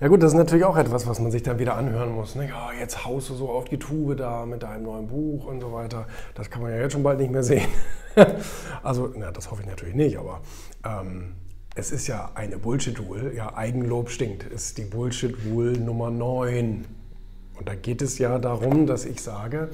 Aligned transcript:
Ja 0.00 0.08
gut, 0.08 0.22
das 0.22 0.32
ist 0.32 0.38
natürlich 0.38 0.64
auch 0.64 0.78
etwas, 0.78 1.06
was 1.06 1.20
man 1.20 1.30
sich 1.30 1.42
dann 1.42 1.58
wieder 1.58 1.76
anhören 1.76 2.12
muss. 2.14 2.34
Ne? 2.34 2.48
Ja, 2.48 2.70
jetzt 2.72 3.04
haust 3.04 3.28
du 3.28 3.34
so 3.34 3.50
auf 3.50 3.66
die 3.66 3.78
Tube 3.78 4.16
da 4.16 4.46
mit 4.46 4.62
deinem 4.62 4.84
neuen 4.84 5.08
Buch 5.08 5.44
und 5.44 5.60
so 5.60 5.74
weiter. 5.74 6.06
Das 6.34 6.48
kann 6.48 6.62
man 6.62 6.70
ja 6.70 6.78
jetzt 6.78 6.92
schon 6.92 7.02
bald 7.02 7.18
nicht 7.18 7.30
mehr 7.30 7.42
sehen. 7.42 7.68
also, 8.82 9.12
na, 9.14 9.30
das 9.30 9.50
hoffe 9.50 9.60
ich 9.60 9.68
natürlich 9.68 9.94
nicht, 9.94 10.18
aber 10.18 10.40
ähm, 10.86 11.34
es 11.74 11.92
ist 11.92 12.06
ja 12.06 12.30
eine 12.34 12.56
Bullshit-Rule. 12.56 13.34
Ja, 13.34 13.54
Eigenlob 13.54 14.08
stinkt. 14.08 14.44
Ist 14.44 14.78
die 14.78 14.84
Bullshit-Rule 14.84 15.72
Nummer 15.78 16.10
9. 16.10 16.86
Und 17.60 17.68
da 17.68 17.74
geht 17.74 18.00
es 18.00 18.16
ja 18.16 18.38
darum, 18.38 18.86
dass 18.86 19.04
ich 19.04 19.20
sage, 19.20 19.68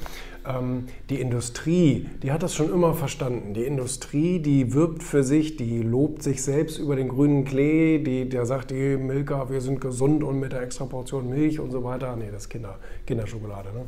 ähm, 0.44 0.86
die 1.08 1.20
Industrie, 1.20 2.08
die 2.20 2.32
hat 2.32 2.42
das 2.42 2.52
schon 2.52 2.72
immer 2.72 2.94
verstanden. 2.94 3.54
Die 3.54 3.62
Industrie, 3.62 4.40
die 4.40 4.74
wirbt 4.74 5.04
für 5.04 5.22
sich, 5.22 5.56
die 5.56 5.82
lobt 5.82 6.24
sich 6.24 6.42
selbst 6.42 6.78
über 6.78 6.96
den 6.96 7.06
grünen 7.06 7.44
Klee, 7.44 7.98
die, 7.98 8.28
der 8.28 8.44
sagt, 8.44 8.72
die 8.72 8.96
Milka, 8.96 9.50
wir 9.50 9.60
sind 9.60 9.80
gesund 9.80 10.24
und 10.24 10.40
mit 10.40 10.50
der 10.50 10.62
extra 10.62 10.84
Portion 10.86 11.30
Milch 11.30 11.60
und 11.60 11.70
so 11.70 11.84
weiter. 11.84 12.16
Nee, 12.16 12.30
das 12.32 12.42
ist 12.42 12.48
Kinder, 12.48 12.76
Kinderschokolade. 13.06 13.68
Ne? 13.72 13.84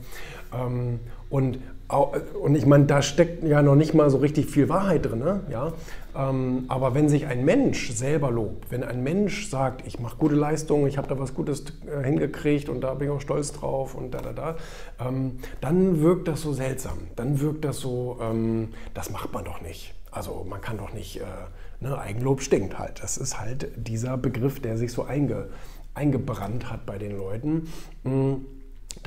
Ähm, 0.57 1.01
und, 1.29 1.59
und 2.41 2.55
ich 2.55 2.67
meine, 2.67 2.85
da 2.85 3.03
steckt 3.03 3.43
ja 3.45 3.63
noch 3.63 3.75
nicht 3.75 3.95
mal 3.95 4.09
so 4.11 4.19
richtig 4.19 4.47
viel 4.47 4.69
Wahrheit 4.69 5.07
drin. 5.07 5.19
Ne? 5.19 5.41
Ja? 5.51 5.73
Ähm, 6.17 6.65
aber 6.69 6.95
wenn 6.95 7.09
sich 7.09 7.27
ein 7.27 7.45
Mensch 7.45 7.93
selber 7.93 8.31
lobt, 8.31 8.71
wenn 8.71 8.83
ein 8.83 9.03
Mensch 9.03 9.49
sagt, 9.49 9.87
ich 9.87 10.01
mache 10.01 10.17
gute 10.17 10.35
Leistungen, 10.35 10.87
ich 10.87 10.99
habe 10.99 11.07
da 11.07 11.19
was 11.19 11.35
Gutes 11.35 11.65
äh, 11.87 12.05
hingekriegt 12.05 12.69
und 12.69 12.81
da 12.81 12.95
bin 12.95 13.09
ich 13.09 13.15
auch 13.15 13.21
stolz 13.21 13.53
drauf 13.53 13.88
und 13.95 14.13
da, 14.13 14.21
da, 14.21 14.33
da, 14.33 14.57
ähm, 15.01 15.39
dann 15.61 16.01
wirkt 16.01 16.29
das 16.29 16.43
so 16.43 16.53
seltsam. 16.53 16.99
Dann 17.17 17.41
wirkt 17.41 17.65
das 17.65 17.79
so, 17.79 18.19
ähm, 18.21 18.69
das 18.95 19.11
macht 19.11 19.33
man 19.33 19.45
doch 19.45 19.61
nicht. 19.61 19.95
Also 20.11 20.45
man 20.49 20.61
kann 20.61 20.79
doch 20.79 20.93
nicht, 20.93 21.21
äh, 21.21 21.25
ne, 21.81 21.99
Eigenlob 21.99 22.41
stinkt 22.41 22.79
halt. 22.79 23.03
Das 23.03 23.19
ist 23.19 23.39
halt 23.39 23.71
dieser 23.77 24.17
Begriff, 24.17 24.61
der 24.61 24.77
sich 24.77 24.93
so 24.93 25.05
einge, 25.05 25.49
eingebrannt 25.95 26.71
hat 26.71 26.87
bei 26.87 26.99
den 26.99 27.17
Leuten. 27.17 27.69
Mhm 28.05 28.47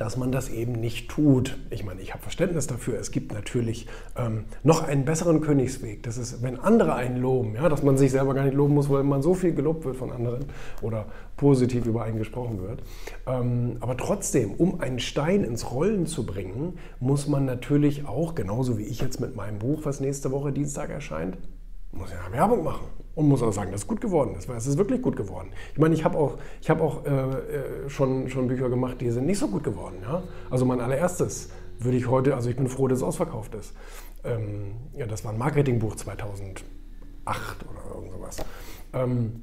dass 0.02 0.16
man 0.16 0.32
das 0.32 0.48
eben 0.48 0.72
nicht 0.72 1.08
tut. 1.08 1.56
Ich 1.70 1.84
meine, 1.84 2.00
ich 2.00 2.12
habe 2.12 2.20
Verständnis 2.20 2.66
dafür. 2.66 2.98
Es 2.98 3.12
gibt 3.12 3.32
natürlich 3.32 3.86
ähm, 4.16 4.46
noch 4.64 4.82
einen 4.82 5.04
besseren 5.04 5.40
Königsweg. 5.40 6.02
Das 6.02 6.18
ist, 6.18 6.42
wenn 6.42 6.58
andere 6.58 6.96
einen 6.96 7.18
loben, 7.18 7.54
ja, 7.54 7.68
dass 7.68 7.84
man 7.84 7.96
sich 7.96 8.10
selber 8.10 8.34
gar 8.34 8.42
nicht 8.42 8.56
loben 8.56 8.74
muss, 8.74 8.90
weil 8.90 9.04
man 9.04 9.22
so 9.22 9.34
viel 9.34 9.54
gelobt 9.54 9.84
wird 9.84 9.96
von 9.96 10.10
anderen 10.10 10.46
oder 10.80 11.06
positiv 11.36 11.86
über 11.86 12.02
einen 12.02 12.18
gesprochen 12.18 12.60
wird. 12.60 12.82
Ähm, 13.28 13.76
aber 13.78 13.96
trotzdem, 13.96 14.54
um 14.54 14.80
einen 14.80 14.98
Stein 14.98 15.44
ins 15.44 15.70
Rollen 15.70 16.06
zu 16.06 16.26
bringen, 16.26 16.78
muss 16.98 17.28
man 17.28 17.44
natürlich 17.44 18.04
auch, 18.04 18.34
genauso 18.34 18.78
wie 18.78 18.84
ich 18.84 19.00
jetzt 19.00 19.20
mit 19.20 19.36
meinem 19.36 19.60
Buch, 19.60 19.82
was 19.84 20.00
nächste 20.00 20.32
Woche 20.32 20.50
Dienstag 20.50 20.90
erscheint, 20.90 21.38
muss 21.92 22.10
ja 22.10 22.32
Werbung 22.32 22.64
machen 22.64 23.01
und 23.14 23.28
muss 23.28 23.42
auch 23.42 23.52
sagen, 23.52 23.72
dass 23.72 23.82
es 23.82 23.86
gut 23.86 24.00
geworden 24.00 24.34
ist, 24.36 24.48
weil 24.48 24.56
es 24.56 24.66
ist 24.66 24.78
wirklich 24.78 25.02
gut 25.02 25.16
geworden. 25.16 25.50
Ich 25.72 25.78
meine, 25.78 25.94
ich 25.94 26.04
habe 26.04 26.16
auch, 26.16 26.38
ich 26.60 26.70
hab 26.70 26.80
auch 26.80 27.04
äh, 27.04 27.10
äh, 27.10 27.88
schon, 27.88 28.28
schon 28.28 28.48
Bücher 28.48 28.68
gemacht, 28.68 29.00
die 29.00 29.10
sind 29.10 29.26
nicht 29.26 29.38
so 29.38 29.48
gut 29.48 29.64
geworden. 29.64 29.96
Ja? 30.02 30.22
Also 30.50 30.64
mein 30.64 30.80
allererstes 30.80 31.50
würde 31.78 31.96
ich 31.96 32.08
heute, 32.08 32.34
also 32.34 32.48
ich 32.48 32.56
bin 32.56 32.68
froh, 32.68 32.88
dass 32.88 32.98
es 32.98 33.04
ausverkauft 33.04 33.54
ist. 33.54 33.74
Ähm, 34.24 34.76
ja, 34.96 35.06
das 35.06 35.24
war 35.24 35.32
ein 35.32 35.38
Marketingbuch 35.38 35.96
2008 35.96 36.64
oder 37.70 37.94
irgend 37.94 38.12
sowas. 38.12 38.36
Ähm, 38.92 39.42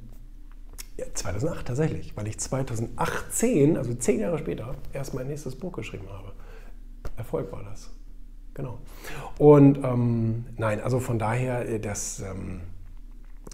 ja, 0.96 1.06
2008 1.14 1.66
tatsächlich, 1.66 2.16
weil 2.16 2.26
ich 2.26 2.38
2018, 2.38 3.76
also 3.76 3.94
zehn 3.94 4.20
Jahre 4.20 4.38
später, 4.38 4.74
erst 4.92 5.14
mein 5.14 5.28
nächstes 5.28 5.56
Buch 5.56 5.72
geschrieben 5.72 6.08
habe. 6.10 6.32
Erfolg 7.16 7.52
war 7.52 7.62
das. 7.62 7.90
Genau. 8.54 8.78
Und 9.38 9.78
ähm, 9.84 10.46
nein, 10.56 10.80
also 10.80 10.98
von 10.98 11.18
daher, 11.18 11.68
äh, 11.68 11.78
das, 11.78 12.20
ähm, 12.20 12.60
äh, 12.60 12.79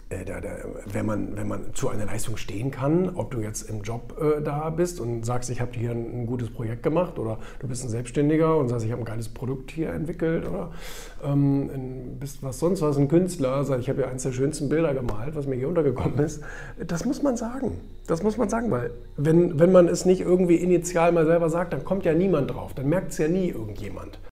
da, 0.09 0.41
da, 0.41 0.51
wenn, 0.93 1.05
man, 1.05 1.37
wenn 1.37 1.49
man 1.49 1.75
zu 1.75 1.89
einer 1.89 2.07
Leistung 2.07 2.37
stehen 2.37 2.71
kann, 2.71 3.11
ob 3.17 3.33
du 3.33 3.41
jetzt 3.41 3.69
im 3.69 3.83
Job 3.83 4.17
äh, 4.21 4.41
da 4.41 4.71
bist 4.71 5.01
und 5.01 5.27
sagst, 5.27 5.51
ich 5.51 5.61
habe 5.61 5.73
hier 5.75 5.91
ein, 5.91 6.23
ein, 6.23 6.27
gutes 6.27 6.51
Projekt 6.51 6.85
gemacht 6.85 7.19
oder 7.19 7.39
du 7.59 7.67
bist 7.67 7.85
ein 7.85 7.89
Selbstständiger 7.89 8.57
und 8.57 8.69
sagst, 8.69 8.87
ich 8.87 8.93
habe 8.93 9.03
ein 9.03 9.05
geiles 9.05 9.29
Produkt 9.29 9.73
hier 9.73 9.91
entwickelt 9.91 10.47
oder 10.47 10.71
ähm, 11.25 12.19
bist 12.21 12.41
was 12.43 12.61
sonst 12.61 12.83
was, 12.83 12.97
ein 12.97 13.09
Künstler, 13.09 13.65
sagst, 13.65 13.83
ich 13.83 13.89
habe 13.89 14.03
hier 14.03 14.09
eines 14.09 14.23
der 14.23 14.31
schönsten 14.31 14.69
Bilder 14.69 14.95
gemalt, 14.95 15.35
was 15.35 15.49
mir 15.49 15.57
hier 15.57 15.69
untergekommen 15.69 16.19
ist. 16.21 16.41
Das 16.87 17.05
muss 17.05 17.23
man 17.23 17.37
sagen. 17.37 17.81
Das 18.07 18.23
muss 18.23 18.37
man 18.37 18.49
sagen, 18.49 18.71
weil 18.71 18.93
wenn, 19.17 19.59
wenn 19.59 19.73
man 19.73 19.89
es 19.89 20.05
nicht 20.05 20.21
irgendwie 20.21 20.57
initial 20.57 21.11
mal 21.11 21.27
selber 21.27 21.51
sagt, 21.51 21.73
dann 21.73 21.85
kommt 21.85 22.05
ja 22.05 22.15
niemand 22.15 22.53
drauf, 22.53 22.75
dann 22.75 22.89
merkt 22.89 23.11
es 23.11 23.19
ja 23.19 23.27
nie 23.27 23.49
irgendjemand. 23.49 24.21